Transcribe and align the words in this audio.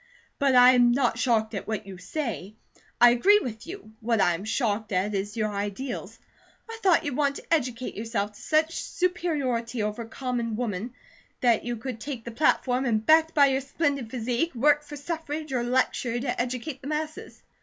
"But 0.39 0.55
I 0.55 0.71
am 0.71 0.91
not 0.91 1.19
shocked 1.19 1.53
at 1.53 1.67
what 1.67 1.85
you 1.85 1.99
say, 1.99 2.55
I 2.99 3.11
agree 3.11 3.37
with 3.37 3.67
you. 3.67 3.91
What 3.99 4.19
I 4.19 4.33
am 4.33 4.45
shocked 4.45 4.91
at 4.91 5.13
is 5.13 5.37
your 5.37 5.53
ideals. 5.53 6.17
I 6.67 6.79
thought 6.81 7.05
you'd 7.05 7.15
want 7.15 7.35
to 7.35 7.53
educate 7.53 7.93
yourself 7.93 8.31
to 8.33 8.41
such 8.41 8.81
superiority 8.81 9.83
over 9.83 10.05
common 10.05 10.55
woman 10.55 10.95
that 11.41 11.65
you 11.65 11.75
could 11.75 11.99
take 12.01 12.25
the 12.25 12.31
platform, 12.31 12.85
and 12.85 13.05
backed 13.05 13.35
by 13.35 13.45
your 13.45 13.61
splendid 13.61 14.09
physique, 14.09 14.55
work 14.55 14.81
for 14.83 14.95
suffrage 14.95 15.53
or 15.53 15.61
lecture 15.61 16.19
to 16.19 16.41
educate 16.41 16.81
the 16.81 16.87
masses." 16.87 17.43